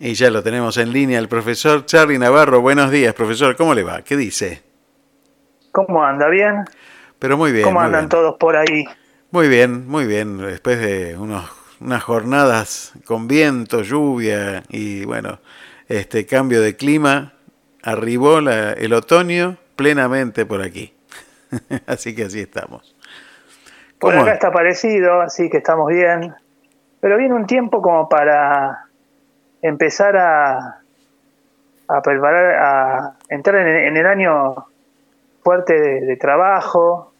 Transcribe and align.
Y 0.00 0.14
ya 0.14 0.30
lo 0.32 0.42
tenemos 0.42 0.76
en 0.78 0.92
línea 0.92 1.20
el 1.20 1.28
profesor 1.28 1.86
Charlie 1.86 2.18
Navarro. 2.18 2.60
Buenos 2.60 2.90
días, 2.90 3.14
profesor. 3.14 3.54
¿Cómo 3.54 3.76
le 3.76 3.84
va? 3.84 4.02
¿Qué 4.02 4.16
dice? 4.16 4.64
¿Cómo 5.70 6.02
anda? 6.02 6.28
¿Bien? 6.28 6.64
Pero 7.20 7.36
muy 7.36 7.52
bien. 7.52 7.62
¿Cómo 7.62 7.78
muy 7.78 7.86
andan 7.86 8.00
bien. 8.00 8.08
todos 8.08 8.34
por 8.40 8.56
ahí? 8.56 8.86
Muy 9.30 9.48
bien, 9.48 9.86
muy 9.86 10.06
bien. 10.06 10.38
Después 10.38 10.80
de 10.80 11.16
unos, 11.16 11.48
unas 11.78 12.02
jornadas 12.02 12.92
con 13.04 13.28
viento, 13.28 13.82
lluvia 13.82 14.64
y 14.68 15.04
bueno, 15.04 15.38
este 15.86 16.26
cambio 16.26 16.60
de 16.60 16.74
clima, 16.74 17.34
arribó 17.82 18.40
la- 18.40 18.72
el 18.72 18.92
otoño 18.92 19.56
plenamente 19.76 20.44
por 20.46 20.62
aquí. 20.62 20.94
así 21.86 22.14
que 22.14 22.24
así 22.24 22.40
estamos. 22.40 22.94
Por 23.98 24.16
acá 24.16 24.32
está 24.34 24.50
parecido, 24.52 25.20
así 25.20 25.50
que 25.50 25.58
estamos 25.58 25.88
bien. 25.88 26.34
Pero 27.00 27.16
viene 27.18 27.34
un 27.34 27.46
tiempo 27.46 27.82
como 27.82 28.08
para 28.08 28.86
empezar 29.62 30.16
a, 30.16 30.80
a 31.88 32.02
preparar, 32.02 32.54
a 32.54 33.12
entrar 33.28 33.66
en, 33.66 33.76
en 33.88 33.96
el 33.96 34.06
año 34.06 34.66
fuerte 35.42 35.78
de, 35.80 36.00
de 36.02 36.16
trabajo, 36.16 37.12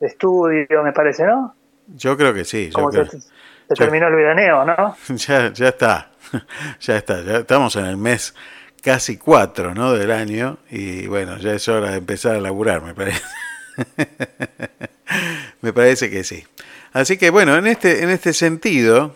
de 0.00 0.06
estudio, 0.06 0.82
me 0.82 0.92
parece, 0.92 1.24
¿no? 1.24 1.54
Yo 1.88 2.16
creo 2.16 2.32
que 2.32 2.44
sí. 2.44 2.68
Yo 2.70 2.74
Como 2.74 2.88
creo- 2.90 3.06
se, 3.06 3.18
yo- 3.18 3.74
terminó 3.74 4.08
el 4.08 4.14
veraneo, 4.14 4.64
¿no? 4.64 4.96
ya, 5.16 5.52
ya 5.52 5.68
está. 5.68 6.06
Ya 6.80 6.96
está. 6.96 7.22
Ya 7.22 7.36
estamos 7.38 7.74
en 7.76 7.86
el 7.86 7.96
mes 7.96 8.34
casi 8.80 9.16
cuatro 9.16 9.74
¿no? 9.74 9.92
del 9.92 10.10
año 10.10 10.58
y 10.70 11.06
bueno, 11.06 11.38
ya 11.38 11.54
es 11.54 11.68
hora 11.68 11.92
de 11.92 11.98
empezar 11.98 12.36
a 12.36 12.40
laburar, 12.40 12.82
me 12.82 12.94
parece. 12.94 13.22
me 15.60 15.72
parece 15.72 16.10
que 16.10 16.24
sí. 16.24 16.44
Así 16.92 17.16
que 17.16 17.30
bueno, 17.30 17.56
en 17.56 17.66
este, 17.66 18.02
en 18.02 18.10
este 18.10 18.32
sentido, 18.32 19.14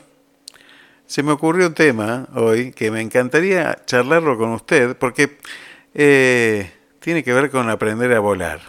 se 1.06 1.22
me 1.22 1.32
ocurrió 1.32 1.66
un 1.66 1.74
tema 1.74 2.28
hoy 2.34 2.72
que 2.72 2.90
me 2.90 3.00
encantaría 3.00 3.78
charlarlo 3.84 4.38
con 4.38 4.50
usted 4.52 4.96
porque 4.96 5.38
eh, 5.94 6.70
tiene 7.00 7.24
que 7.24 7.32
ver 7.32 7.50
con 7.50 7.68
aprender 7.68 8.12
a 8.12 8.20
volar. 8.20 8.60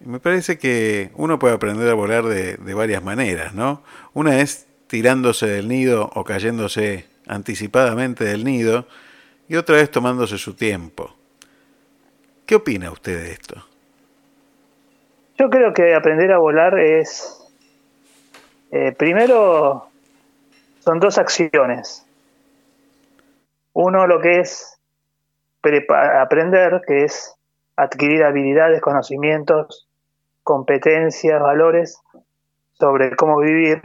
Me 0.00 0.18
parece 0.18 0.58
que 0.58 1.10
uno 1.14 1.38
puede 1.38 1.54
aprender 1.54 1.88
a 1.90 1.94
volar 1.94 2.24
de, 2.24 2.56
de 2.56 2.74
varias 2.74 3.02
maneras, 3.02 3.54
¿no? 3.54 3.82
Una 4.14 4.40
es 4.40 4.66
tirándose 4.86 5.46
del 5.46 5.68
nido 5.68 6.10
o 6.14 6.24
cayéndose 6.24 7.06
anticipadamente 7.26 8.24
del 8.24 8.44
nido 8.44 8.86
y 9.50 9.56
otra 9.56 9.80
es 9.80 9.90
tomándose 9.90 10.38
su 10.38 10.54
tiempo. 10.54 11.12
¿Qué 12.46 12.54
opina 12.54 12.92
usted 12.92 13.20
de 13.20 13.32
esto? 13.32 13.56
Yo 15.36 15.50
creo 15.50 15.74
que 15.74 15.92
aprender 15.92 16.30
a 16.30 16.38
volar 16.38 16.78
es, 16.78 17.50
eh, 18.70 18.92
primero, 18.92 19.88
son 20.78 21.00
dos 21.00 21.18
acciones. 21.18 22.06
Uno 23.72 24.06
lo 24.06 24.20
que 24.20 24.38
es 24.38 24.78
aprender, 26.20 26.82
que 26.86 27.02
es 27.02 27.34
adquirir 27.74 28.22
habilidades, 28.22 28.80
conocimientos, 28.80 29.88
competencias, 30.44 31.42
valores 31.42 32.00
sobre 32.74 33.16
cómo 33.16 33.40
vivir. 33.40 33.82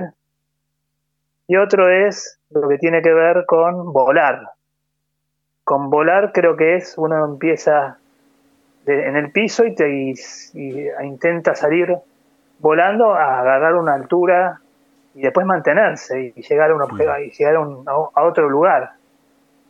Y 1.48 1.56
otro 1.56 1.90
es 1.90 2.38
lo 2.52 2.70
que 2.70 2.78
tiene 2.78 3.02
que 3.02 3.14
ver 3.14 3.46
con 3.48 3.92
volar. 3.92 4.55
Con 5.66 5.90
volar 5.90 6.32
creo 6.32 6.56
que 6.56 6.76
es, 6.76 6.98
uno 6.98 7.26
empieza 7.26 7.98
de- 8.86 9.08
en 9.08 9.18
el 9.18 9.32
piso 9.32 9.66
y, 9.66 9.76
te, 9.76 9.90
y, 9.90 10.14
y 10.54 10.88
intenta 11.04 11.56
salir 11.56 11.94
volando 12.60 13.14
a 13.14 13.40
agarrar 13.42 13.74
una 13.76 13.96
altura 13.96 14.62
y 15.16 15.22
después 15.24 15.46
mantenerse 15.46 16.34
y 16.36 16.42
llegar 16.42 16.72
a, 16.72 16.76
un 16.76 16.84
y 17.26 17.32
llegar 17.32 17.56
a, 17.56 17.60
un- 17.60 17.84
a 17.88 18.24
otro 18.24 18.48
lugar. 18.50 18.92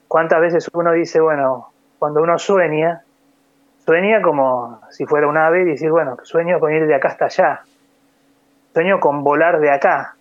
¿Cuántas 0.07 0.39
veces 0.41 0.69
uno 0.73 0.91
dice, 0.91 1.19
bueno, 1.21 1.69
cuando 1.97 2.21
uno 2.21 2.37
sueña, 2.37 3.01
sueña 3.85 4.21
como 4.21 4.81
si 4.91 5.05
fuera 5.05 5.27
un 5.27 5.37
ave 5.37 5.61
y 5.61 5.65
decir, 5.65 5.89
bueno, 5.91 6.17
sueño 6.23 6.59
con 6.59 6.73
ir 6.73 6.85
de 6.85 6.95
acá 6.95 7.07
hasta 7.07 7.25
allá, 7.25 7.61
sueño 8.73 8.99
con 8.99 9.23
volar 9.23 9.59
de 9.59 9.71
acá, 9.71 10.15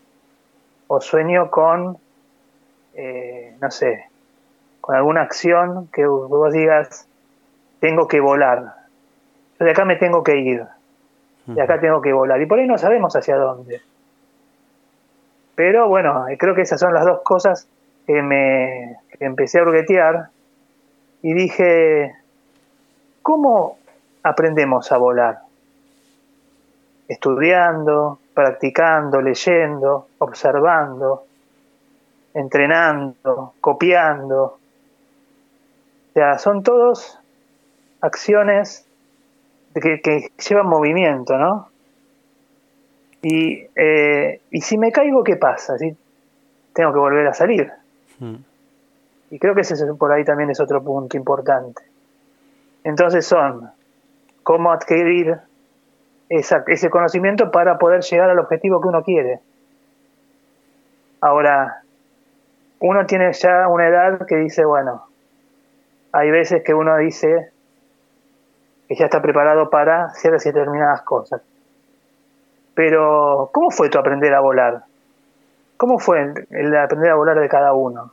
o 0.87 1.01
sueño 1.01 1.51
con, 1.51 1.99
eh, 2.95 3.57
no 3.61 3.71
sé, 3.71 4.05
con 4.85 4.95
alguna 4.95 5.23
acción 5.23 5.89
que 5.95 6.05
vos 6.05 6.53
digas, 6.53 7.09
tengo 7.81 8.07
que 8.07 8.21
volar, 8.21 8.75
de 9.59 9.71
acá 9.71 9.87
me 9.87 9.97
tengo 9.97 10.23
que 10.23 10.37
ir, 10.37 10.63
de 11.47 11.63
acá 11.63 11.81
tengo 11.81 12.03
que 12.03 12.13
volar, 12.13 12.39
y 12.43 12.45
por 12.45 12.59
ahí 12.59 12.67
no 12.67 12.77
sabemos 12.77 13.17
hacia 13.17 13.39
dónde. 13.39 13.81
Pero 15.55 15.89
bueno, 15.89 16.27
creo 16.39 16.55
que 16.55 16.61
esas 16.61 16.79
son 16.79 16.93
las 16.93 17.07
dos 17.07 17.23
cosas 17.23 17.67
que 18.07 18.21
me 18.21 18.99
que 19.19 19.25
empecé 19.25 19.59
a 19.59 19.63
hurguetear 19.63 20.29
y 21.23 21.33
dije, 21.33 22.17
¿cómo 23.23 23.79
aprendemos 24.23 24.93
a 24.93 24.99
volar? 24.99 25.39
Estudiando, 27.09 28.19
practicando, 28.35 29.23
leyendo, 29.23 30.09
observando, 30.19 31.25
entrenando, 32.35 33.55
copiando. 33.63 34.59
O 36.15 36.17
sea, 36.17 36.39
son 36.39 36.63
todos 36.63 37.19
acciones 38.01 38.87
que, 39.75 40.01
que 40.01 40.31
llevan 40.49 40.69
movimiento, 40.69 41.37
¿no? 41.37 41.69
Y, 43.21 43.67
eh, 43.75 44.41
y 44.51 44.61
si 44.61 44.79
me 44.79 44.93
caigo, 44.93 45.25
¿qué 45.25 45.35
pasa? 45.35 45.77
Si 45.77 45.93
tengo 46.73 46.93
que 46.93 46.99
volver 47.01 47.27
a 47.27 47.35
salir. 47.35 47.69
Y 49.31 49.39
creo 49.41 49.57
que 49.57 49.63
ese 49.63 49.75
es- 49.75 49.85
por 49.99 50.13
ahí 50.13 50.25
también 50.25 50.51
es 50.51 50.61
otro 50.61 50.81
punto 50.85 51.17
importante. 51.17 51.83
Entonces 52.85 53.27
son 53.27 53.73
cómo 54.45 54.71
adquirir 54.71 55.37
esa- 56.29 56.63
ese 56.69 56.91
conocimiento 56.91 57.51
para 57.51 57.77
poder 57.77 58.03
llegar 58.03 58.31
al 58.31 58.39
objetivo 58.39 58.81
que 58.81 58.89
uno 58.89 59.03
quiere. 59.03 59.41
Ahora, 61.21 61.83
uno 62.79 63.05
tiene 63.07 63.33
ya 63.33 63.67
una 63.67 63.89
edad 63.89 64.27
que 64.27 64.37
dice, 64.37 64.65
bueno, 64.65 65.07
hay 66.15 66.31
veces 66.31 66.63
que 66.63 66.73
uno 66.75 66.97
dice 66.97 67.51
que 68.89 68.95
ya 68.95 69.07
está 69.07 69.21
preparado 69.21 69.69
para 69.71 70.11
ciertas 70.11 70.45
y 70.47 70.51
determinadas 70.53 71.03
cosas. 71.03 71.43
Pero, 72.75 73.51
¿cómo 73.53 73.71
fue 73.71 73.89
tu 73.89 73.99
aprender 73.99 74.35
a 74.35 74.41
volar? 74.41 74.83
¿Cómo 75.77 75.99
fue 75.99 76.33
el, 76.51 76.77
aprender 76.77 77.11
a 77.11 77.15
volar 77.17 77.39
de 77.39 77.49
cada 77.49 77.73
uno? 77.73 78.13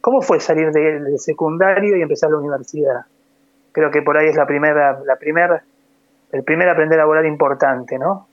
¿Cómo 0.00 0.20
fue 0.22 0.40
salir 0.40 0.72
de- 0.72 1.00
del 1.00 1.18
secundario 1.18 1.96
y 1.96 2.02
empezar 2.02 2.30
la 2.30 2.38
universidad? 2.38 3.04
Creo 3.72 3.90
que 3.90 4.02
por 4.02 4.16
ahí 4.18 4.28
es 4.28 4.36
la 4.36 4.46
primera, 4.46 5.00
la 5.04 5.16
primera, 5.16 5.62
el 6.32 6.42
primer 6.42 6.68
aprender 6.68 7.00
a 7.00 7.04
volar 7.06 7.24
importante, 7.24 7.98
¿no? 7.98 8.26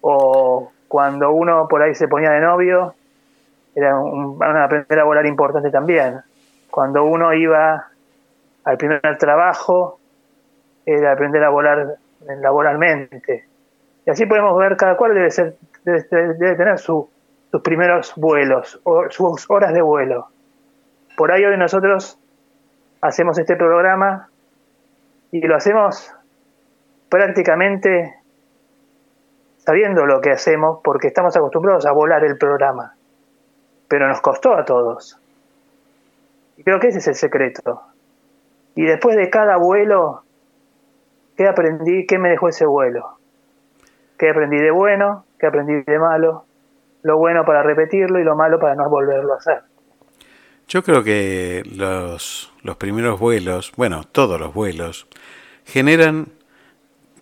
O 0.00 0.70
cuando 0.88 1.32
uno 1.32 1.66
por 1.68 1.82
ahí 1.82 1.94
se 1.94 2.08
ponía 2.08 2.30
de 2.30 2.40
novio, 2.40 2.94
era 3.74 3.98
un, 3.98 4.36
un 4.36 4.56
aprender 4.56 4.98
a 5.00 5.04
volar 5.04 5.26
importante 5.26 5.70
también. 5.70 6.20
Cuando 6.70 7.04
uno 7.04 7.32
iba 7.34 7.88
al 8.66 8.76
primer 8.76 9.16
trabajo, 9.18 10.00
era 10.84 11.12
aprender 11.12 11.42
a 11.44 11.50
volar 11.50 11.96
laboralmente. 12.40 13.46
Y 14.04 14.10
así 14.10 14.26
podemos 14.26 14.58
ver 14.58 14.76
cada 14.76 14.96
cual 14.96 15.14
debe 15.14 15.30
ser 15.30 15.56
debe, 15.84 16.02
debe 16.10 16.56
tener 16.56 16.78
su, 16.78 17.08
sus 17.50 17.62
primeros 17.62 18.12
vuelos 18.16 18.80
o 18.82 19.08
sus 19.08 19.48
horas 19.48 19.72
de 19.72 19.82
vuelo. 19.82 20.28
Por 21.16 21.30
ahí 21.30 21.44
hoy 21.44 21.56
nosotros 21.56 22.18
hacemos 23.00 23.38
este 23.38 23.54
programa 23.56 24.28
y 25.30 25.40
lo 25.40 25.54
hacemos 25.54 26.12
prácticamente 27.08 28.16
sabiendo 29.58 30.06
lo 30.06 30.20
que 30.20 30.30
hacemos 30.30 30.80
porque 30.82 31.06
estamos 31.06 31.36
acostumbrados 31.36 31.86
a 31.86 31.92
volar 31.92 32.24
el 32.24 32.36
programa. 32.36 32.94
Pero 33.88 34.08
nos 34.08 34.20
costó 34.20 34.56
a 34.56 34.64
todos. 34.64 35.20
Y 36.56 36.64
creo 36.64 36.80
que 36.80 36.88
ese 36.88 36.98
es 36.98 37.06
el 37.06 37.14
secreto. 37.14 37.95
Y 38.76 38.84
después 38.84 39.16
de 39.16 39.30
cada 39.30 39.56
vuelo, 39.56 40.22
¿qué 41.36 41.48
aprendí? 41.48 42.06
¿Qué 42.06 42.18
me 42.18 42.28
dejó 42.28 42.50
ese 42.50 42.66
vuelo? 42.66 43.18
¿Qué 44.18 44.28
aprendí 44.28 44.58
de 44.58 44.70
bueno? 44.70 45.24
¿Qué 45.40 45.46
aprendí 45.46 45.82
de 45.82 45.98
malo? 45.98 46.44
Lo 47.02 47.16
bueno 47.16 47.44
para 47.46 47.62
repetirlo 47.62 48.20
y 48.20 48.24
lo 48.24 48.36
malo 48.36 48.60
para 48.60 48.74
no 48.74 48.88
volverlo 48.90 49.32
a 49.32 49.38
hacer. 49.38 49.62
Yo 50.68 50.82
creo 50.82 51.02
que 51.02 51.62
los, 51.74 52.52
los 52.62 52.76
primeros 52.76 53.18
vuelos, 53.18 53.72
bueno, 53.76 54.04
todos 54.04 54.38
los 54.38 54.52
vuelos, 54.52 55.06
generan, 55.64 56.26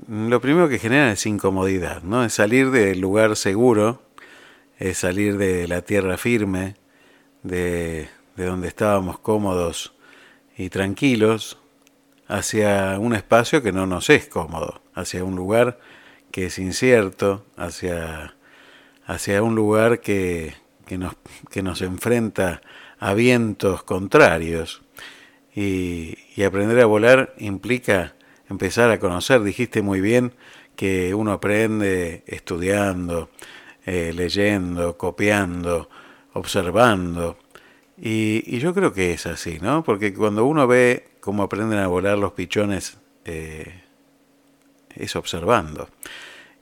lo 0.08 0.40
primero 0.40 0.68
que 0.68 0.80
generan 0.80 1.10
es 1.10 1.24
incomodidad, 1.24 2.02
¿no? 2.02 2.24
Es 2.24 2.34
salir 2.34 2.72
del 2.72 3.00
lugar 3.00 3.36
seguro, 3.36 4.02
es 4.78 4.98
salir 4.98 5.36
de 5.36 5.68
la 5.68 5.82
tierra 5.82 6.16
firme, 6.16 6.74
de, 7.44 8.08
de 8.34 8.44
donde 8.44 8.66
estábamos 8.66 9.20
cómodos 9.20 9.94
y 10.56 10.68
tranquilos, 10.70 11.58
hacia 12.26 12.98
un 12.98 13.14
espacio 13.14 13.62
que 13.62 13.72
no 13.72 13.86
nos 13.86 14.10
es 14.10 14.26
cómodo, 14.26 14.80
hacia 14.94 15.24
un 15.24 15.36
lugar 15.36 15.78
que 16.30 16.46
es 16.46 16.58
incierto, 16.58 17.44
hacia, 17.56 18.34
hacia 19.06 19.42
un 19.42 19.54
lugar 19.54 20.00
que, 20.00 20.54
que, 20.86 20.98
nos, 20.98 21.14
que 21.50 21.62
nos 21.62 21.82
enfrenta 21.82 22.60
a 22.98 23.14
vientos 23.14 23.82
contrarios. 23.82 24.82
Y, 25.54 26.18
y 26.34 26.42
aprender 26.42 26.80
a 26.80 26.86
volar 26.86 27.34
implica 27.38 28.14
empezar 28.48 28.90
a 28.90 28.98
conocer, 28.98 29.42
dijiste 29.42 29.82
muy 29.82 30.00
bien, 30.00 30.32
que 30.76 31.14
uno 31.14 31.32
aprende 31.32 32.24
estudiando, 32.26 33.30
eh, 33.86 34.12
leyendo, 34.14 34.96
copiando, 34.96 35.88
observando. 36.32 37.38
Y, 37.96 38.58
yo 38.58 38.74
creo 38.74 38.92
que 38.92 39.12
es 39.12 39.26
así, 39.26 39.58
¿no? 39.60 39.84
Porque 39.84 40.12
cuando 40.12 40.44
uno 40.44 40.66
ve 40.66 41.08
cómo 41.20 41.44
aprenden 41.44 41.78
a 41.78 41.86
volar 41.86 42.18
los 42.18 42.32
pichones, 42.32 42.98
eh, 43.24 43.82
es 44.96 45.16
observando. 45.16 45.88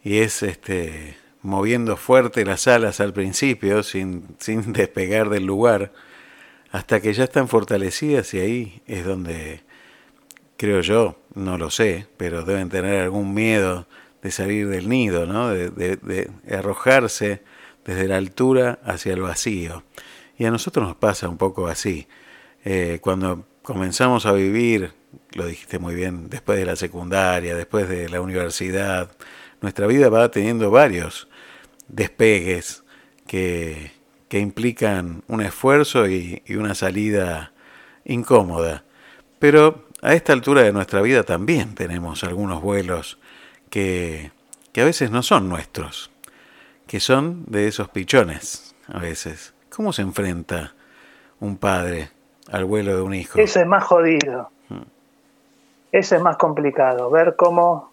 Y 0.05 0.19
es 0.19 0.43
este, 0.43 1.17
moviendo 1.43 1.96
fuerte 1.96 2.44
las 2.44 2.67
alas 2.69 3.00
al 3.00 3.12
principio, 3.12 3.82
sin, 3.82 4.37
sin 4.38 4.73
despegar 4.75 5.31
del 5.31 5.44
lugar, 5.44 5.93
hasta 6.70 7.00
que 7.00 7.12
ya 7.12 7.25
están 7.25 7.49
fortalecidas 7.49 8.32
y 8.35 8.40
ahí 8.40 8.82
es 8.87 9.05
donde, 9.05 9.61
creo 10.56 10.81
yo, 10.81 11.19
no 11.35 11.58
lo 11.58 11.70
sé, 11.70 12.06
pero 12.17 12.43
deben 12.43 12.70
tener 12.70 13.02
algún 13.02 13.35
miedo 13.35 13.87
de 14.23 14.31
salir 14.31 14.69
del 14.69 14.88
nido, 14.88 15.26
¿no? 15.26 15.50
de, 15.50 15.70
de, 15.70 16.31
arrojarse 16.50 17.43
desde 17.85 18.08
la 18.08 18.17
altura 18.17 18.78
hacia 18.85 19.12
el 19.12 19.20
vacío. 19.20 19.82
Y 20.42 20.44
a 20.44 20.50
nosotros 20.50 20.84
nos 20.84 20.96
pasa 20.96 21.28
un 21.28 21.38
poco 21.38 21.68
así. 21.68 22.08
Eh, 22.64 22.98
cuando 23.00 23.46
comenzamos 23.62 24.26
a 24.26 24.32
vivir, 24.32 24.92
lo 25.34 25.46
dijiste 25.46 25.78
muy 25.78 25.94
bien, 25.94 26.28
después 26.30 26.58
de 26.58 26.66
la 26.66 26.74
secundaria, 26.74 27.54
después 27.54 27.88
de 27.88 28.08
la 28.08 28.20
universidad, 28.20 29.12
nuestra 29.60 29.86
vida 29.86 30.08
va 30.08 30.32
teniendo 30.32 30.72
varios 30.72 31.28
despegues 31.86 32.82
que, 33.24 33.92
que 34.26 34.40
implican 34.40 35.22
un 35.28 35.42
esfuerzo 35.42 36.08
y, 36.08 36.42
y 36.44 36.56
una 36.56 36.74
salida 36.74 37.52
incómoda. 38.04 38.82
Pero 39.38 39.86
a 40.00 40.14
esta 40.14 40.32
altura 40.32 40.62
de 40.62 40.72
nuestra 40.72 41.02
vida 41.02 41.22
también 41.22 41.76
tenemos 41.76 42.24
algunos 42.24 42.60
vuelos 42.60 43.20
que, 43.70 44.32
que 44.72 44.80
a 44.80 44.86
veces 44.86 45.12
no 45.12 45.22
son 45.22 45.48
nuestros, 45.48 46.10
que 46.88 46.98
son 46.98 47.44
de 47.46 47.68
esos 47.68 47.90
pichones 47.90 48.74
a 48.88 48.98
veces. 48.98 49.54
¿Cómo 49.74 49.92
se 49.92 50.02
enfrenta 50.02 50.72
un 51.40 51.56
padre 51.56 52.10
al 52.50 52.64
vuelo 52.66 52.94
de 52.94 53.02
un 53.02 53.14
hijo? 53.14 53.38
Eso 53.38 53.60
es 53.60 53.66
más 53.66 53.84
jodido. 53.84 54.50
Hmm. 54.69 54.82
Eso 55.92 56.16
es 56.16 56.22
más 56.22 56.36
complicado. 56.36 57.10
Ver 57.10 57.36
cómo. 57.36 57.90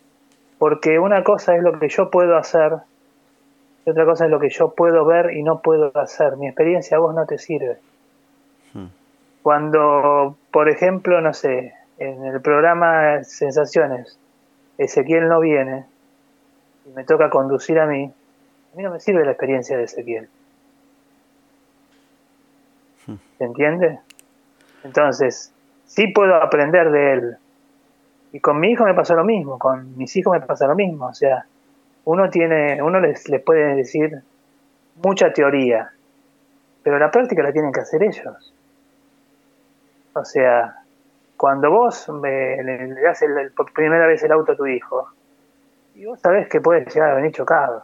Porque 0.58 1.00
una 1.00 1.24
cosa 1.24 1.56
es 1.56 1.64
lo 1.64 1.80
que 1.80 1.88
yo 1.88 2.10
puedo 2.10 2.38
hacer 2.38 2.74
y 3.86 3.90
otra 3.90 4.06
cosa 4.06 4.26
es 4.26 4.32
lo 4.32 4.40
que 4.40 4.50
yo 4.50 4.72
puedo 4.72 5.06
ver 5.06 5.34
y 5.34 5.42
no 5.42 5.62
puedo 5.62 5.92
hacer. 5.98 6.36
Mi 6.36 6.48
experiencia 6.48 6.98
a 6.98 7.00
vos 7.00 7.16
no 7.16 7.26
te 7.26 7.38
sirve. 7.38 7.78
Hmm. 8.74 8.88
Cuando, 9.42 10.36
por 10.52 10.70
ejemplo, 10.70 11.22
no 11.22 11.34
sé, 11.34 11.74
en 11.98 12.26
el 12.26 12.42
programa 12.42 13.24
Sensaciones, 13.24 14.20
Ezequiel 14.78 15.30
no 15.30 15.40
viene 15.40 15.86
y 16.86 16.90
me 16.90 17.06
toca 17.06 17.30
conducir 17.30 17.80
a 17.80 17.86
mí, 17.86 18.12
a 18.74 18.78
mí 18.78 18.84
no 18.84 18.92
me 18.92 19.00
sirve 19.00 19.24
la 19.24 19.32
experiencia 19.32 19.78
de 19.78 19.84
Ezequiel. 19.84 20.28
¿Se 23.38 23.44
entiende? 23.44 24.00
Entonces, 24.84 25.54
sí 25.86 26.08
puedo 26.08 26.36
aprender 26.36 26.92
de 26.92 27.14
él. 27.14 27.38
Y 28.32 28.40
con 28.40 28.60
mi 28.60 28.72
hijo 28.72 28.86
me 28.86 28.94
pasa 28.94 29.16
lo 29.16 29.24
mismo, 29.24 29.58
con 29.58 29.98
mis 29.98 30.16
hijos 30.16 30.34
me 30.34 30.46
pasa 30.46 30.68
lo 30.68 30.76
mismo. 30.76 31.08
O 31.08 31.14
sea, 31.14 31.46
uno 32.06 32.30
tiene, 32.30 32.82
uno 32.82 33.00
les, 33.00 33.28
les 33.30 33.42
puede 33.42 33.76
decir 33.76 34.22
mucha 35.04 35.32
teoría, 35.34 35.92
pero 36.84 37.00
la 37.00 37.12
práctica 37.12 37.44
la 37.44 37.52
tienen 37.52 37.72
que 37.72 37.82
hacer 37.82 38.04
ellos. 38.04 38.54
O 40.14 40.26
sea, 40.26 40.76
cuando 41.38 41.72
vos 41.72 42.12
le, 42.22 42.94
das 43.02 43.24
por 43.56 43.72
primera 43.72 44.06
vez 44.08 44.22
el 44.24 44.32
auto 44.32 44.52
a 44.52 44.56
tu 44.56 44.68
hijo, 44.68 45.10
y 45.96 46.06
vos 46.06 46.20
sabés 46.20 46.48
que 46.50 46.62
puedes 46.62 46.94
llegar 46.94 47.12
a 47.12 47.16
venir 47.16 47.32
chocado, 47.32 47.84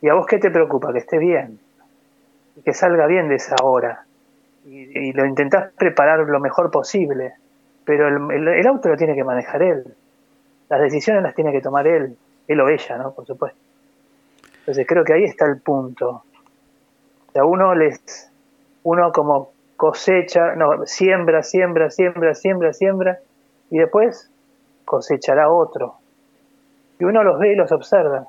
¿y 0.00 0.08
a 0.08 0.14
vos 0.14 0.26
qué 0.26 0.38
te 0.38 0.50
preocupa? 0.50 0.92
Que 0.92 1.00
esté 1.00 1.18
bien, 1.18 1.60
que 2.64 2.74
salga 2.74 3.06
bien 3.06 3.28
de 3.28 3.36
esa 3.36 3.56
hora, 3.62 4.04
y, 4.64 5.12
lo 5.12 5.24
intentás 5.24 5.72
preparar 5.72 6.20
lo 6.20 6.40
mejor 6.40 6.70
posible, 6.70 7.34
pero 7.84 8.08
el, 8.08 8.66
auto 8.66 8.88
lo 8.88 8.96
tiene 8.96 9.14
que 9.14 9.24
manejar 9.24 9.62
él, 9.62 9.94
las 10.68 10.80
decisiones 10.80 11.22
las 11.22 11.34
tiene 11.34 11.52
que 11.52 11.60
tomar 11.60 11.86
él, 11.86 12.16
él 12.46 12.60
o 12.60 12.68
ella, 12.68 12.98
¿no? 12.98 13.12
Por 13.12 13.26
supuesto. 13.26 13.58
Entonces 14.60 14.86
creo 14.86 15.04
que 15.04 15.14
ahí 15.14 15.24
está 15.24 15.46
el 15.46 15.60
punto. 15.60 16.24
O 17.34 17.46
uno 17.46 17.74
les, 17.74 18.30
uno 18.82 19.12
como 19.12 19.52
cosecha, 19.76 20.54
no, 20.56 20.84
siembra, 20.84 21.42
siembra, 21.42 21.90
siembra, 21.90 22.34
siembra, 22.34 22.72
siembra, 22.74 23.18
y 23.70 23.78
después 23.78 24.30
cosechará 24.84 25.50
otro. 25.50 25.94
Y 26.98 27.04
uno 27.04 27.22
los 27.22 27.38
ve 27.38 27.52
y 27.52 27.56
los 27.56 27.72
observa, 27.72 28.26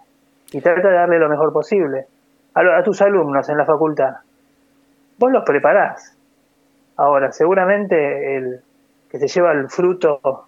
y 0.51 0.61
trata 0.61 0.87
de 0.87 0.93
darle 0.93 1.19
lo 1.19 1.27
mejor 1.27 1.51
posible. 1.51 2.05
A, 2.53 2.83
tus 2.83 3.01
alumnos 3.01 3.47
en 3.49 3.57
la 3.57 3.65
facultad, 3.65 4.15
vos 5.17 5.31
los 5.31 5.43
preparás. 5.43 6.15
Ahora, 6.97 7.31
seguramente 7.31 8.37
el 8.37 8.61
que 9.09 9.19
se 9.19 9.27
lleva 9.27 9.51
el 9.53 9.69
fruto 9.69 10.47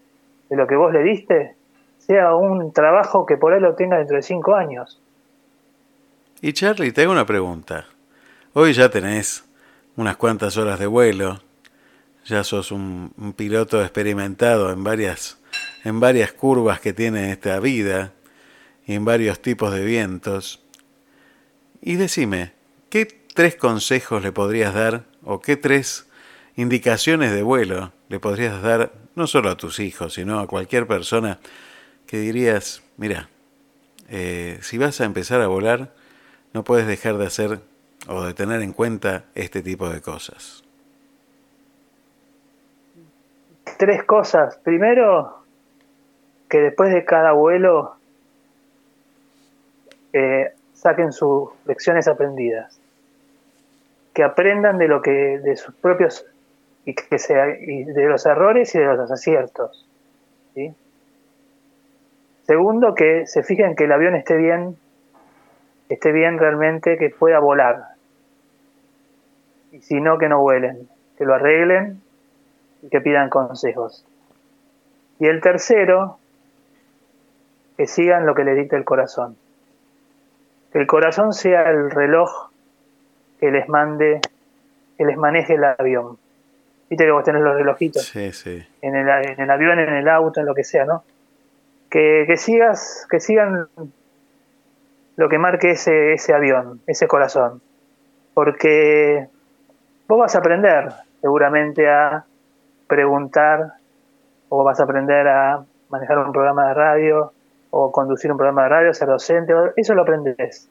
de 0.50 0.56
lo 0.56 0.68
que 0.68 0.76
vos 0.76 0.92
le 0.92 1.04
diste 1.04 1.56
sea 2.00 2.36
un 2.36 2.74
trabajo 2.74 3.26
que 3.26 3.38
por 3.38 3.54
él 3.54 3.62
lo 3.62 3.76
tenga 3.76 3.98
dentro 3.98 4.18
de 4.18 4.24
cinco 4.24 4.56
años. 4.56 5.00
Y 6.42 6.54
Charlie, 6.54 6.92
te 6.92 7.04
hago 7.04 7.12
una 7.12 7.26
pregunta. 7.26 7.86
Hoy 8.54 8.74
ya 8.74 8.90
tenés 8.90 9.46
unas 9.96 10.18
cuantas 10.18 10.58
horas 10.58 10.80
de 10.80 10.88
vuelo, 10.88 11.40
ya 12.26 12.44
sos 12.44 12.72
un, 12.72 13.14
piloto 13.36 13.82
experimentado 13.82 14.72
en 14.72 14.84
varias, 14.84 15.40
en 15.84 16.00
varias 16.00 16.34
curvas 16.34 16.80
que 16.80 16.94
tiene 16.94 17.32
esta 17.32 17.60
vida 17.60 18.12
y 18.86 18.96
en 18.96 19.06
varios 19.06 19.42
tipos 19.42 19.74
de 19.74 19.86
vientos. 19.86 20.61
Y 21.82 21.96
decime, 21.96 22.54
¿qué 22.90 23.06
tres 23.06 23.56
consejos 23.56 24.22
le 24.22 24.32
podrías 24.32 24.74
dar 24.74 25.06
o 25.24 25.42
qué 25.42 25.58
tres 25.58 26.08
indicaciones 26.56 27.32
de 27.32 27.44
vuelo 27.44 27.92
le 28.08 28.20
podrías 28.20 28.62
dar 28.62 28.92
no 29.16 29.26
solo 29.26 29.50
a 29.50 29.58
tus 29.58 29.80
hijos, 29.80 30.14
sino 30.14 30.40
a 30.40 30.48
cualquier 30.48 30.86
persona 30.86 31.40
que 32.06 32.18
dirías, 32.18 32.84
mira, 32.98 33.30
eh, 34.10 34.60
si 34.62 34.78
vas 34.78 35.02
a 35.02 35.06
empezar 35.06 35.42
a 35.42 35.48
volar, 35.48 35.94
no 36.54 36.64
puedes 36.64 36.86
dejar 36.86 37.18
de 37.18 37.26
hacer 37.26 37.60
o 38.08 38.24
de 38.24 38.34
tener 38.34 38.62
en 38.62 38.74
cuenta 38.74 39.26
este 39.34 39.62
tipo 39.62 39.90
de 39.90 40.02
cosas? 40.02 40.64
Tres 43.78 44.04
cosas. 44.04 44.58
Primero, 44.58 45.44
que 46.50 46.60
después 46.60 46.94
de 46.94 47.06
cada 47.06 47.32
vuelo 47.32 47.96
eh, 50.14 50.54
saquen 50.82 51.12
sus 51.12 51.50
lecciones 51.66 52.08
aprendidas, 52.08 52.82
que 54.16 54.24
aprendan 54.24 54.80
de 54.80 54.88
lo 54.88 55.04
que 55.04 55.38
de 55.38 55.56
sus 55.56 55.76
propios 55.76 56.26
y 56.86 56.96
que 56.96 57.20
sea 57.20 57.50
y 57.50 57.84
de 57.84 58.08
los 58.08 58.26
errores 58.26 58.74
y 58.74 58.80
de 58.80 58.86
los 58.86 59.12
aciertos. 59.12 59.88
Segundo, 62.48 62.96
que 62.96 63.28
se 63.28 63.44
fijen 63.44 63.76
que 63.76 63.84
el 63.84 63.92
avión 63.92 64.16
esté 64.16 64.36
bien, 64.38 64.76
esté 65.88 66.12
bien 66.12 66.40
realmente, 66.40 66.98
que 66.98 67.12
pueda 67.12 67.40
volar, 67.40 67.92
y 69.72 69.82
si 69.82 70.02
no, 70.02 70.18
que 70.18 70.30
no 70.30 70.42
vuelen, 70.42 70.90
que 71.16 71.26
lo 71.26 71.36
arreglen 71.36 72.02
y 72.82 72.90
que 72.90 73.02
pidan 73.02 73.30
consejos. 73.30 74.04
Y 75.20 75.28
el 75.28 75.42
tercero, 75.42 76.18
que 77.78 77.86
sigan 77.86 78.26
lo 78.26 78.34
que 78.34 78.44
le 78.44 78.56
dicta 78.56 78.76
el 78.76 78.84
corazón. 78.84 79.38
Que 80.72 80.80
el 80.80 80.88
corazón 80.88 81.34
sea 81.34 81.70
el 81.70 81.92
reloj 81.92 82.52
que 83.40 83.52
les 83.52 83.68
mande, 83.68 84.22
que 84.98 85.06
les 85.06 85.18
maneje 85.18 85.56
el 85.56 85.64
avión. 85.64 86.18
Viste 86.90 87.06
que 87.06 87.12
vos 87.12 87.24
tenés 87.24 87.42
los 87.42 87.56
relojitos. 87.56 88.04
Sí, 88.04 88.32
sí. 88.32 88.64
En 88.82 88.96
el, 88.96 89.08
en 89.08 89.40
el 89.40 89.50
avión, 89.50 89.80
en 89.80 89.94
el 89.94 90.08
auto, 90.08 90.40
en 90.40 90.46
lo 90.46 90.54
que 90.54 90.64
sea, 90.64 90.86
¿no? 90.86 91.04
Que, 91.90 92.26
que 92.28 92.38
sigas, 92.38 93.08
que 93.10 93.20
sigan 93.20 93.68
lo 95.16 95.30
que 95.30 95.38
marque 95.38 95.72
ese, 95.72 96.14
ese 96.14 96.34
avión, 96.34 96.82
ese 96.88 97.08
corazón. 97.08 97.62
Porque 98.34 99.28
vos 100.08 100.20
vas 100.20 100.36
a 100.36 100.40
aprender 100.40 100.90
seguramente 101.22 101.90
a 101.90 102.26
preguntar 102.88 103.74
o 104.50 104.64
vas 104.64 104.80
a 104.80 104.84
aprender 104.84 105.28
a 105.28 105.64
manejar 105.90 106.18
un 106.20 106.32
programa 106.32 106.68
de 106.70 106.74
radio 106.74 107.34
o 107.72 107.92
conducir 107.92 108.32
un 108.32 108.38
programa 108.38 108.64
de 108.64 108.70
radio, 108.70 108.94
ser 108.94 109.08
docente, 109.08 109.54
eso 109.76 109.96
lo 109.96 110.04
aprendes. 110.04 110.70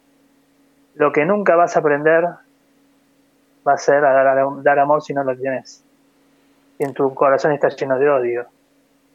Lo 0.94 1.12
que 1.12 1.24
nunca 1.24 1.56
vas 1.56 1.76
a 1.76 1.80
aprender 1.80 2.24
va 3.66 3.72
a 3.72 3.78
ser 3.78 4.04
a 4.04 4.12
dar, 4.12 4.62
dar 4.62 4.78
amor 4.78 5.02
si 5.02 5.14
no 5.14 5.24
lo 5.24 5.36
tienes. 5.36 5.82
Si 6.76 6.84
en 6.84 6.94
tu 6.94 7.12
corazón 7.14 7.52
está 7.52 7.68
lleno 7.68 7.98
de 7.98 8.08
odio. 8.08 8.46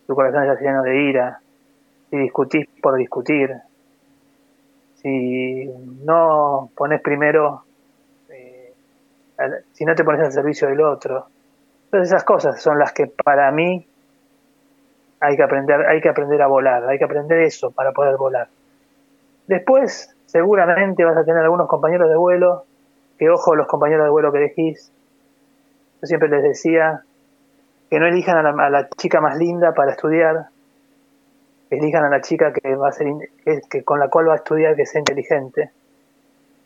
tu 0.08 0.15
corazón 0.15 0.44
está 0.44 0.62
lleno 0.62 0.82
de 0.82 1.01
ira, 1.01 1.39
si 2.10 2.18
discutís 2.18 2.68
por 2.82 2.96
discutir, 2.96 3.56
si 4.96 5.70
no 6.04 6.72
pones 6.75 7.01
primero, 7.01 7.63
eh, 8.30 8.74
si 9.74 9.86
no 9.86 9.94
te 9.94 10.04
pones 10.04 10.22
al 10.22 10.32
servicio 10.32 10.68
del 10.68 10.82
otro. 10.82 11.27
Todas 11.92 12.08
esas 12.08 12.24
cosas 12.24 12.60
son 12.60 12.80
las 12.80 12.94
que 12.94 13.08
para 13.08 13.51
mí 13.51 13.88
hay 15.25 15.36
que 15.36 15.44
aprender, 15.44 15.86
hay 15.86 16.01
que 16.01 16.10
aprender 16.10 16.41
a 16.41 16.48
volar, 16.48 16.88
hay 16.88 16.98
que 16.98 17.05
aprender 17.05 17.39
eso 17.39 17.72
para 17.72 17.91
poder 17.91 18.15
volar. 18.17 18.48
Después, 19.48 20.15
seguramente 20.25 21.03
vas 21.03 21.17
a 21.17 21.24
tener 21.24 21.41
algunos 21.41 21.67
compañeros 21.67 22.10
de 22.10 22.15
vuelo, 22.15 22.65
que 23.17 23.29
ojo 23.29 23.55
los 23.55 23.67
compañeros 23.67 24.05
de 24.05 24.12
vuelo 24.12 24.32
que 24.32 24.39
elegís. 24.39 24.91
Yo 26.01 26.08
siempre 26.08 26.29
les 26.29 26.44
decía 26.44 27.03
que 27.89 28.00
no 28.00 28.08
elijan 28.08 28.46
a 28.46 28.70
la, 28.70 28.89
chica 28.89 29.22
más 29.22 29.38
linda 29.38 29.74
para 29.74 29.91
estudiar, 29.91 30.48
elijan 31.70 32.03
a 32.03 32.10
la 32.10 32.22
chica 32.22 32.53
que 32.53 32.75
va 32.75 32.89
a 32.89 32.91
ser 32.91 33.08
que, 33.70 33.84
con 33.84 34.00
la 34.00 34.10
cual 34.10 34.29
va 34.29 34.34
a 34.34 34.38
estudiar 34.38 34.75
que 34.75 34.86
sea 34.86 35.00
inteligente 35.00 35.72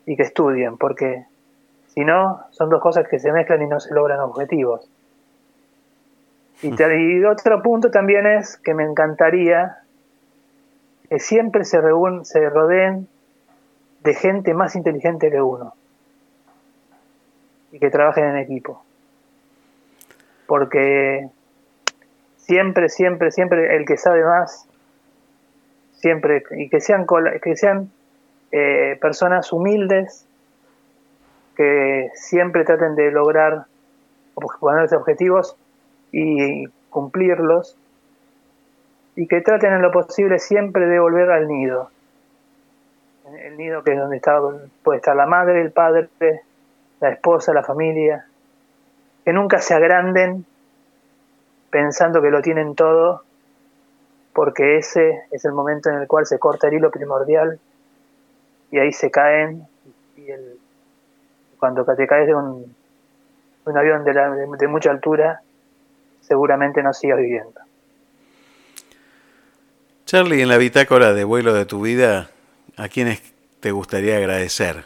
y 0.06 0.16
que 0.16 0.22
estudien, 0.22 0.76
porque 0.76 1.24
si 1.88 2.04
no, 2.04 2.40
son 2.50 2.70
dos 2.70 2.80
cosas 2.80 3.06
que 3.08 3.18
se 3.18 3.32
mezclan 3.32 3.62
y 3.62 3.66
no 3.66 3.80
se 3.80 3.94
logran 3.94 4.20
objetivos. 4.20 4.88
Y, 6.62 7.24
otro 7.24 7.62
punto 7.62 7.90
también 7.90 8.26
es 8.26 8.58
que 8.58 8.74
me 8.74 8.84
encantaría 8.84 9.78
que 11.08 11.18
siempre 11.18 11.64
se, 11.64 11.78
se 12.24 12.50
rodeen 12.50 13.08
de 14.02 14.14
gente 14.14 14.52
más 14.54 14.76
inteligente 14.76 15.30
que 15.30 15.40
uno 15.40 15.74
y 17.72 17.78
que 17.78 17.90
trabajen 17.90 18.24
en 18.24 18.36
equipo. 18.36 18.84
Porque 20.46 21.28
siempre, 22.36 22.88
siempre, 22.88 23.30
siempre 23.30 23.76
el 23.76 23.86
que 23.86 23.96
sabe 23.96 24.24
más, 24.24 24.68
siempre, 25.92 26.42
y 26.50 26.68
que 26.68 26.80
sean, 26.80 27.06
que 27.42 27.56
sean 27.56 27.90
eh, 28.52 28.98
personas 29.00 29.52
humildes, 29.52 30.26
que 31.56 32.10
siempre 32.14 32.64
traten 32.64 32.96
de 32.96 33.10
lograr 33.10 33.66
ponerse 34.58 34.96
objetivos 34.96 35.56
y 36.12 36.66
cumplirlos, 36.90 37.76
y 39.16 39.26
que 39.26 39.40
traten 39.40 39.72
en 39.72 39.82
lo 39.82 39.90
posible 39.90 40.38
siempre 40.38 40.86
de 40.86 40.98
volver 40.98 41.30
al 41.30 41.48
nido. 41.48 41.90
El 43.38 43.56
nido 43.56 43.82
que 43.84 43.92
es 43.92 43.98
donde 43.98 44.16
está, 44.16 44.40
puede 44.82 44.98
estar 44.98 45.14
la 45.14 45.26
madre, 45.26 45.60
el 45.60 45.72
padre, 45.72 46.08
la 47.00 47.10
esposa, 47.10 47.52
la 47.52 47.62
familia. 47.62 48.26
Que 49.24 49.32
nunca 49.32 49.58
se 49.58 49.74
agranden 49.74 50.44
pensando 51.70 52.22
que 52.22 52.30
lo 52.30 52.42
tienen 52.42 52.74
todo, 52.74 53.22
porque 54.32 54.78
ese 54.78 55.22
es 55.30 55.44
el 55.44 55.52
momento 55.52 55.90
en 55.90 55.96
el 55.96 56.08
cual 56.08 56.26
se 56.26 56.38
corta 56.38 56.68
el 56.68 56.74
hilo 56.74 56.90
primordial 56.90 57.60
y 58.70 58.78
ahí 58.78 58.92
se 58.92 59.10
caen. 59.10 59.66
Y 60.16 60.30
el, 60.30 60.58
cuando 61.58 61.84
te 61.84 62.06
caes 62.06 62.26
de 62.26 62.34
un, 62.34 62.74
un 63.64 63.78
avión 63.78 64.04
de, 64.04 64.12
de 64.12 64.68
mucha 64.68 64.90
altura, 64.90 65.42
seguramente 66.30 66.80
no 66.80 66.92
sigas 66.92 67.18
viviendo. 67.18 67.60
Charlie, 70.06 70.42
en 70.42 70.48
la 70.48 70.58
bitácora 70.58 71.12
de 71.12 71.24
vuelo 71.24 71.52
de 71.52 71.66
tu 71.66 71.80
vida, 71.80 72.30
¿a 72.76 72.88
quiénes 72.88 73.20
te 73.58 73.72
gustaría 73.72 74.16
agradecer? 74.16 74.84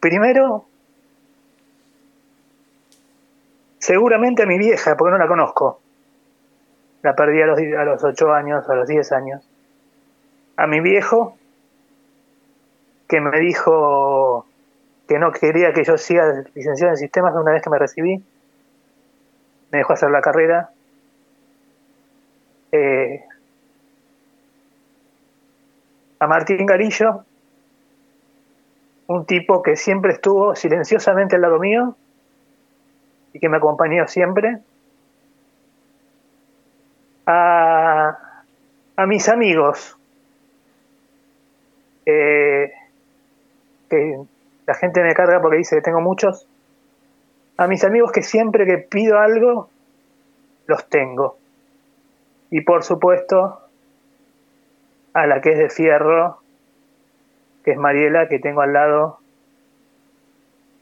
Primero, 0.00 0.64
seguramente 3.80 4.44
a 4.44 4.46
mi 4.46 4.56
vieja, 4.56 4.96
porque 4.96 5.10
no 5.10 5.18
la 5.18 5.28
conozco. 5.28 5.82
La 7.02 7.14
perdí 7.14 7.42
a 7.42 7.46
los, 7.46 7.58
a 7.58 7.84
los 7.84 8.02
8 8.02 8.32
años, 8.32 8.66
a 8.66 8.74
los 8.74 8.88
10 8.88 9.12
años. 9.12 9.42
A 10.56 10.66
mi 10.66 10.80
viejo, 10.80 11.36
que 13.08 13.20
me 13.20 13.38
dijo 13.40 14.46
que 15.06 15.18
no 15.18 15.32
quería 15.32 15.72
que 15.72 15.84
yo 15.84 15.98
siga 15.98 16.44
licenciado 16.54 16.92
en 16.92 16.96
sistemas 16.96 17.34
una 17.34 17.52
vez 17.52 17.62
que 17.62 17.70
me 17.70 17.78
recibí 17.78 18.22
me 19.72 19.78
dejó 19.78 19.94
hacer 19.94 20.10
la 20.10 20.20
carrera. 20.20 20.70
Eh, 22.70 23.24
a 26.18 26.26
Martín 26.26 26.66
Garillo, 26.66 27.24
un 29.06 29.24
tipo 29.24 29.62
que 29.62 29.76
siempre 29.76 30.12
estuvo 30.12 30.54
silenciosamente 30.54 31.36
al 31.36 31.42
lado 31.42 31.58
mío 31.58 31.96
y 33.32 33.40
que 33.40 33.48
me 33.48 33.56
acompañó 33.56 34.06
siempre. 34.06 34.58
A, 37.26 38.18
mis 39.06 39.28
amigos, 39.28 39.96
eh, 42.06 42.72
que 43.88 44.20
la 44.72 44.78
gente 44.78 45.02
me 45.02 45.12
carga 45.12 45.38
porque 45.42 45.58
dice 45.58 45.76
que 45.76 45.82
tengo 45.82 46.00
muchos, 46.00 46.48
a 47.58 47.66
mis 47.66 47.84
amigos 47.84 48.10
que 48.10 48.22
siempre 48.22 48.64
que 48.64 48.78
pido 48.78 49.18
algo, 49.18 49.68
los 50.66 50.88
tengo. 50.88 51.36
Y 52.48 52.62
por 52.62 52.82
supuesto, 52.82 53.60
a 55.12 55.26
la 55.26 55.42
que 55.42 55.50
es 55.52 55.58
de 55.58 55.68
fierro, 55.68 56.38
que 57.62 57.72
es 57.72 57.76
Mariela, 57.76 58.28
que 58.28 58.38
tengo 58.38 58.62
al 58.62 58.72
lado, 58.72 59.18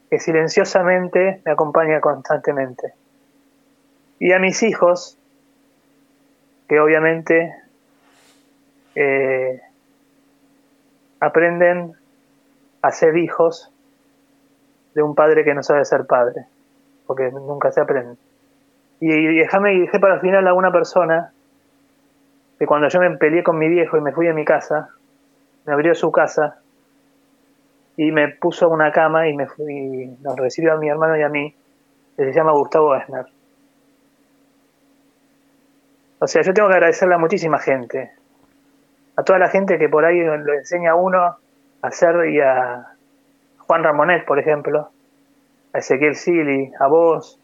que 0.09 0.19
silenciosamente 0.21 1.41
me 1.43 1.51
acompaña 1.51 1.99
constantemente. 1.99 2.93
Y 4.19 4.31
a 4.31 4.39
mis 4.39 4.63
hijos, 4.63 5.17
que 6.69 6.79
obviamente 6.79 7.53
eh, 8.95 9.59
aprenden 11.19 11.97
a 12.81 12.91
ser 12.93 13.17
hijos 13.17 13.70
de 14.93 15.01
un 15.01 15.15
padre 15.15 15.43
que 15.43 15.53
no 15.53 15.63
sabe 15.63 15.85
ser 15.85 16.05
padre 16.05 16.45
porque 17.11 17.29
nunca 17.29 17.71
se 17.71 17.81
aprende. 17.81 18.15
Y, 19.01 19.39
déjame 19.39 19.73
y 19.73 19.81
dejé 19.81 19.99
para 19.99 20.13
el 20.13 20.21
final 20.21 20.47
a 20.47 20.53
una 20.53 20.71
persona 20.71 21.33
que 22.57 22.65
cuando 22.65 22.87
yo 22.87 23.01
me 23.01 23.17
peleé 23.17 23.43
con 23.43 23.57
mi 23.57 23.67
viejo 23.67 23.97
y 23.97 24.01
me 24.01 24.13
fui 24.13 24.29
a 24.29 24.33
mi 24.33 24.45
casa, 24.45 24.91
me 25.65 25.73
abrió 25.73 25.93
su 25.93 26.09
casa 26.09 26.61
y 27.97 28.13
me 28.13 28.29
puso 28.29 28.69
una 28.69 28.93
cama 28.93 29.27
y, 29.27 29.35
me 29.35 29.45
fui, 29.47 30.15
nos 30.21 30.37
recibió 30.37 30.71
a 30.71 30.77
mi 30.77 30.87
hermano 30.87 31.17
y 31.17 31.21
a 31.23 31.27
mí, 31.27 31.53
que 32.15 32.23
se 32.23 32.31
llama 32.31 32.53
Gustavo 32.53 32.95
Esner. 32.95 33.25
O 36.19 36.27
sea, 36.27 36.43
yo 36.43 36.53
tengo 36.53 36.69
que 36.69 36.75
agradecerle 36.75 37.15
a 37.15 37.17
muchísima 37.17 37.59
gente, 37.59 38.11
a 39.17 39.23
toda 39.23 39.37
la 39.37 39.49
gente 39.49 39.77
que 39.77 39.89
por 39.89 40.05
ahí 40.05 40.23
lo 40.23 40.53
enseña 40.53 40.91
a 40.91 40.95
uno 40.95 41.19
a 41.19 41.37
hacer 41.81 42.29
y 42.29 42.39
a 42.39 42.93
Juan 43.71 43.85
Ramonet, 43.85 44.25
por 44.25 44.37
ejemplo, 44.37 44.89
a 45.71 45.77
Ezequiel 45.77 46.15
Sili, 46.15 46.73
a 46.77 46.87
vos 46.87 47.39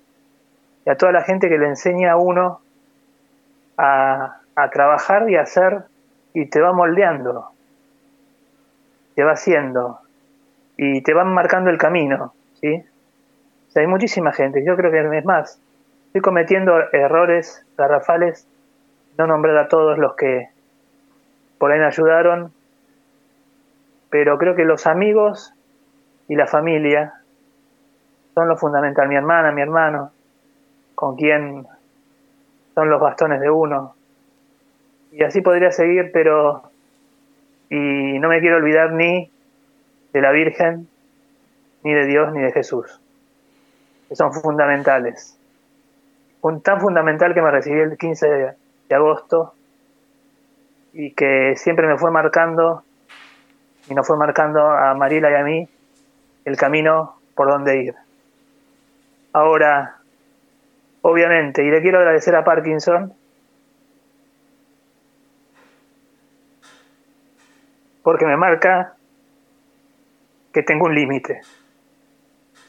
y 0.85 0.89
a 0.89 0.97
toda 0.97 1.13
la 1.13 1.21
gente 1.23 1.47
que 1.47 1.57
le 1.57 1.67
enseña 1.67 2.11
a 2.11 2.17
uno 2.17 2.59
a, 3.77 4.41
trabajar 4.73 5.29
y 5.29 5.37
a 5.37 5.43
hacer 5.43 5.85
y 6.33 6.47
te 6.47 6.59
va 6.59 6.73
moldeando, 6.73 7.51
te 9.15 9.23
va 9.23 9.31
haciendo 9.31 9.99
y 10.75 11.01
te 11.01 11.13
van 11.13 11.33
marcando 11.33 11.69
el 11.69 11.77
camino, 11.77 12.33
¿sí? 12.59 12.83
hay 13.73 13.87
muchísima 13.87 14.33
gente, 14.33 14.65
yo 14.65 14.75
creo 14.75 14.91
que 14.91 15.17
es 15.17 15.23
más, 15.23 15.61
estoy 16.07 16.19
cometiendo 16.19 16.91
errores 16.91 17.65
garrafales, 17.77 18.45
no 19.17 19.27
nombrar 19.27 19.55
a 19.55 19.69
todos 19.69 19.97
los 19.97 20.17
que 20.17 20.49
por 21.57 21.71
ahí 21.71 21.79
me 21.79 21.85
ayudaron, 21.85 22.51
pero 24.09 24.37
creo 24.37 24.55
que 24.55 24.65
los 24.65 24.87
amigos 24.87 25.53
y 26.27 26.35
la 26.35 26.47
familia 26.47 27.13
son 28.33 28.47
lo 28.47 28.57
fundamental. 28.57 29.07
Mi 29.07 29.15
hermana, 29.15 29.51
mi 29.51 29.61
hermano, 29.61 30.11
con 30.95 31.15
quien 31.15 31.65
son 32.75 32.89
los 32.89 33.01
bastones 33.01 33.39
de 33.39 33.49
uno. 33.49 33.95
Y 35.11 35.23
así 35.23 35.41
podría 35.41 35.71
seguir, 35.71 36.11
pero... 36.13 36.63
Y 37.69 38.19
no 38.19 38.29
me 38.29 38.39
quiero 38.39 38.57
olvidar 38.57 38.93
ni 38.93 39.29
de 40.13 40.21
la 40.21 40.31
Virgen, 40.31 40.87
ni 41.83 41.93
de 41.93 42.05
Dios, 42.05 42.31
ni 42.33 42.41
de 42.41 42.51
Jesús, 42.51 43.01
que 44.07 44.15
son 44.15 44.31
fundamentales. 44.33 45.37
Un, 46.41 46.61
tan 46.61 46.79
fundamental 46.79 47.33
que 47.33 47.41
me 47.41 47.51
recibí 47.51 47.79
el 47.79 47.97
15 47.97 48.55
de, 48.89 48.95
agosto 48.95 49.53
y 50.93 51.11
que 51.11 51.55
siempre 51.57 51.87
me 51.87 51.97
fue 51.97 52.09
marcando 52.09 52.83
y 53.89 53.93
nos 53.93 54.07
fue 54.07 54.17
marcando 54.17 54.61
a 54.61 54.93
Mariela 54.93 55.29
y 55.31 55.35
a 55.35 55.43
mí 55.43 55.69
el 56.47 56.55
camino 56.55 57.19
por 57.35 57.49
donde 57.49 57.83
ir. 57.83 57.95
Ahora, 59.33 59.97
obviamente, 61.01 61.65
y 61.65 61.69
le 61.69 61.81
quiero 61.81 61.99
agradecer 61.99 62.33
a 62.37 62.45
Parkinson 62.45 63.13
porque 68.01 68.25
me 68.25 68.37
marca 68.37 68.95
que 70.53 70.63
tengo 70.63 70.85
un 70.85 70.95
límite. 70.95 71.41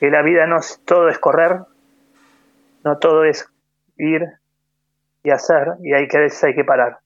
que 0.00 0.11
la 0.11 0.23
vida 0.23 0.47
no 0.49 0.58
todo 0.85 1.08
es 1.08 1.18
correr, 1.18 1.61
no 2.85 2.99
todo 2.99 3.25
es 3.25 3.49
ir 3.97 4.26
y 5.23 5.30
hacer, 5.30 5.75
y 5.82 5.92
hay 5.92 6.08
que, 6.08 6.16
a 6.16 6.20
veces 6.20 6.42
hay 6.42 6.54
que 6.54 6.64
parar. 6.64 6.99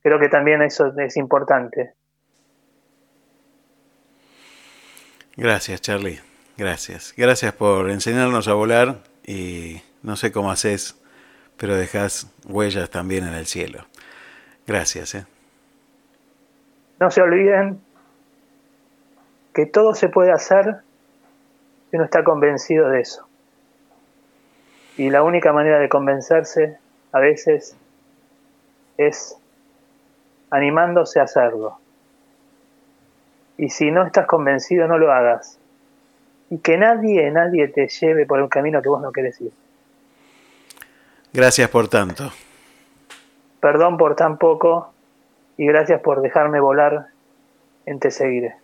Creo 0.00 0.20
que 0.20 0.28
también 0.28 0.62
eso 0.62 0.92
es 0.96 1.16
importante. 1.16 1.94
Gracias, 5.36 5.80
Charlie. 5.80 6.20
Gracias. 6.56 7.12
Gracias 7.16 7.52
por 7.52 7.90
enseñarnos 7.90 8.46
a 8.46 8.54
volar 8.54 8.98
y 9.26 9.82
no 10.02 10.14
sé 10.16 10.30
cómo 10.30 10.50
haces, 10.50 10.96
pero 11.56 11.76
dejas 11.76 12.28
huellas 12.46 12.88
también 12.90 13.26
en 13.26 13.34
el 13.34 13.46
cielo. 13.46 13.84
Gracias. 14.66 15.14
¿eh? 15.16 15.26
No 17.00 17.10
se 17.10 17.20
olviden 17.20 17.80
que 19.52 19.66
todo 19.66 19.94
se 19.94 20.08
puede 20.08 20.30
hacer 20.30 20.76
si 21.90 21.96
uno 21.96 22.04
está 22.04 22.22
convencido 22.22 22.88
de 22.90 23.00
eso. 23.00 23.26
Y 24.96 25.10
la 25.10 25.24
única 25.24 25.52
manera 25.52 25.80
de 25.80 25.88
convencerse 25.88 26.78
a 27.10 27.18
veces 27.18 27.76
es 28.96 29.36
animándose 30.50 31.18
a 31.18 31.24
hacerlo. 31.24 31.80
Y 33.56 33.70
si 33.70 33.90
no 33.90 34.04
estás 34.04 34.26
convencido, 34.26 34.88
no 34.88 34.98
lo 34.98 35.12
hagas. 35.12 35.58
Y 36.50 36.58
que 36.58 36.76
nadie, 36.76 37.30
nadie 37.30 37.68
te 37.68 37.88
lleve 37.88 38.26
por 38.26 38.40
un 38.40 38.48
camino 38.48 38.82
que 38.82 38.88
vos 38.88 39.00
no 39.00 39.12
querés 39.12 39.40
ir. 39.40 39.52
Gracias 41.32 41.68
por 41.70 41.88
tanto. 41.88 42.30
Perdón 43.60 43.96
por 43.96 44.14
tan 44.14 44.38
poco 44.38 44.92
y 45.56 45.66
gracias 45.66 46.00
por 46.00 46.20
dejarme 46.20 46.60
volar 46.60 47.06
en 47.86 47.98
Te 47.98 48.10
Seguiré. 48.10 48.56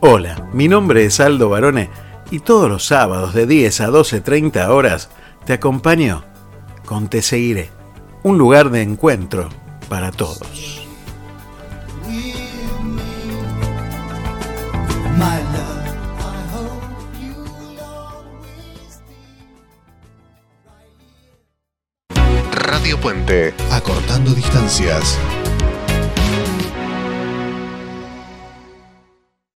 Hola, 0.00 0.36
mi 0.52 0.68
nombre 0.68 1.04
es 1.04 1.20
Aldo 1.20 1.48
Barone 1.48 2.05
y 2.30 2.40
todos 2.40 2.68
los 2.68 2.86
sábados 2.86 3.34
de 3.34 3.46
10 3.46 3.80
a 3.80 3.88
12.30 3.88 4.68
horas 4.68 5.08
te 5.44 5.52
acompaño 5.52 6.24
con 6.84 7.08
Te 7.08 7.22
Seguiré, 7.22 7.70
un 8.22 8.38
lugar 8.38 8.70
de 8.70 8.82
encuentro 8.82 9.48
para 9.88 10.10
todos. 10.10 10.86
Radio 22.52 23.00
Puente, 23.00 23.54
acortando 23.70 24.32
distancias. 24.32 25.18